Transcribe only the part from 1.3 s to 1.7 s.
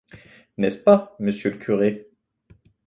le